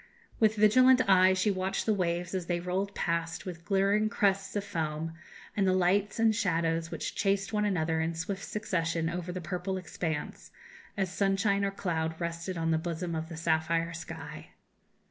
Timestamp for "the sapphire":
13.29-13.93